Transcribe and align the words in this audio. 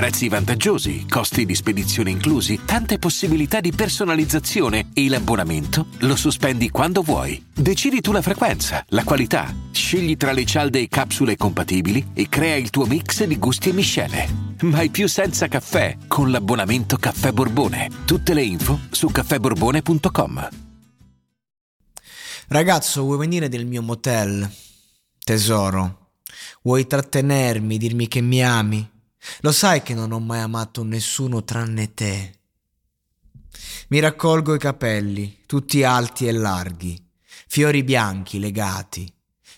Prezzi 0.00 0.30
vantaggiosi, 0.30 1.04
costi 1.06 1.44
di 1.44 1.54
spedizione 1.54 2.08
inclusi, 2.08 2.60
tante 2.64 2.98
possibilità 2.98 3.60
di 3.60 3.70
personalizzazione 3.70 4.88
e 4.94 5.06
l'abbonamento 5.10 5.88
lo 5.98 6.16
sospendi 6.16 6.70
quando 6.70 7.02
vuoi. 7.02 7.44
Decidi 7.52 8.00
tu 8.00 8.10
la 8.10 8.22
frequenza, 8.22 8.82
la 8.88 9.04
qualità, 9.04 9.54
scegli 9.70 10.16
tra 10.16 10.32
le 10.32 10.46
cialde 10.46 10.80
e 10.80 10.88
capsule 10.88 11.36
compatibili 11.36 12.12
e 12.14 12.30
crea 12.30 12.56
il 12.56 12.70
tuo 12.70 12.86
mix 12.86 13.24
di 13.24 13.38
gusti 13.38 13.68
e 13.68 13.72
miscele. 13.74 14.28
Mai 14.62 14.88
più 14.88 15.06
senza 15.06 15.48
caffè 15.48 15.98
con 16.08 16.30
l'abbonamento 16.30 16.96
Caffè 16.96 17.32
Borbone. 17.32 17.90
Tutte 18.06 18.32
le 18.32 18.42
info 18.42 18.80
su 18.88 19.08
caffèborbone.com. 19.08 20.48
Ragazzo, 22.48 23.02
vuoi 23.02 23.18
venire 23.18 23.48
nel 23.48 23.66
mio 23.66 23.82
motel? 23.82 24.50
Tesoro, 25.22 26.12
vuoi 26.62 26.86
trattenermi, 26.86 27.76
dirmi 27.76 28.08
che 28.08 28.22
mi 28.22 28.42
ami? 28.42 28.89
Lo 29.40 29.52
sai 29.52 29.82
che 29.82 29.94
non 29.94 30.12
ho 30.12 30.20
mai 30.20 30.40
amato 30.40 30.82
nessuno 30.82 31.44
tranne 31.44 31.94
te. 31.94 32.38
Mi 33.88 33.98
raccolgo 33.98 34.54
i 34.54 34.58
capelli, 34.58 35.40
tutti 35.46 35.82
alti 35.82 36.26
e 36.26 36.32
larghi, 36.32 37.10
fiori 37.46 37.82
bianchi 37.82 38.38
legati, 38.38 39.12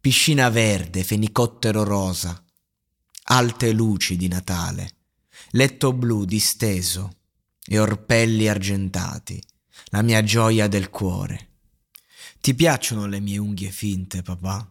piscina 0.00 0.48
verde, 0.48 1.04
fenicottero 1.04 1.84
rosa, 1.84 2.42
alte 3.24 3.72
luci 3.72 4.16
di 4.16 4.28
Natale, 4.28 4.96
letto 5.50 5.92
blu 5.92 6.24
disteso 6.24 7.16
e 7.66 7.78
orpelli 7.78 8.48
argentati, 8.48 9.42
la 9.86 10.02
mia 10.02 10.22
gioia 10.22 10.68
del 10.68 10.90
cuore. 10.90 11.50
Ti 12.40 12.54
piacciono 12.54 13.06
le 13.06 13.20
mie 13.20 13.38
unghie 13.38 13.70
finte, 13.70 14.22
papà? 14.22 14.68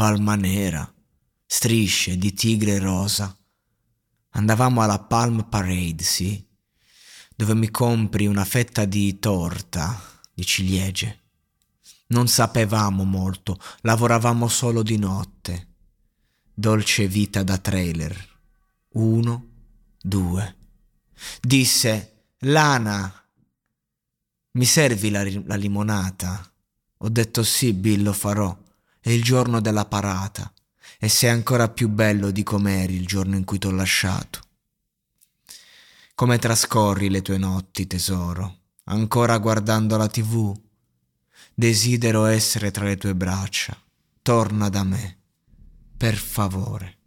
palma 0.00 0.34
nera, 0.34 0.90
strisce 1.44 2.16
di 2.16 2.32
tigre 2.32 2.78
rosa. 2.78 3.36
Andavamo 4.30 4.82
alla 4.82 4.98
Palm 4.98 5.46
Parade, 5.48 6.02
sì, 6.02 6.44
dove 7.34 7.54
mi 7.54 7.70
compri 7.70 8.26
una 8.26 8.44
fetta 8.44 8.84
di 8.84 9.18
torta 9.18 10.20
di 10.32 10.44
ciliegie. 10.44 11.18
Non 12.08 12.28
sapevamo 12.28 13.04
molto, 13.04 13.60
lavoravamo 13.82 14.48
solo 14.48 14.82
di 14.82 14.98
notte. 14.98 15.68
Dolce 16.52 17.06
vita 17.06 17.42
da 17.42 17.58
trailer. 17.58 18.28
Uno, 18.94 19.48
due. 20.00 20.56
Disse, 21.40 22.24
Lana, 22.40 23.12
mi 24.52 24.64
servi 24.64 25.10
la, 25.10 25.24
la 25.44 25.54
limonata? 25.54 26.52
Ho 26.98 27.08
detto 27.08 27.42
sì, 27.42 27.72
Bill, 27.72 28.02
lo 28.02 28.12
farò 28.12 28.56
è 29.00 29.10
il 29.10 29.22
giorno 29.22 29.60
della 29.60 29.86
parata 29.86 30.52
e 30.98 31.08
sei 31.08 31.30
ancora 31.30 31.68
più 31.68 31.88
bello 31.88 32.30
di 32.30 32.42
com'eri 32.42 32.94
il 32.94 33.06
giorno 33.06 33.36
in 33.36 33.44
cui 33.44 33.58
t'ho 33.58 33.70
lasciato. 33.70 34.40
Come 36.14 36.38
trascorri 36.38 37.08
le 37.08 37.22
tue 37.22 37.38
notti, 37.38 37.86
tesoro, 37.86 38.58
ancora 38.84 39.38
guardando 39.38 39.96
la 39.96 40.08
tv? 40.08 40.54
Desidero 41.54 42.26
essere 42.26 42.70
tra 42.70 42.84
le 42.84 42.96
tue 42.96 43.14
braccia. 43.14 43.76
Torna 44.22 44.68
da 44.68 44.84
me, 44.84 45.18
per 45.96 46.16
favore. 46.16 46.99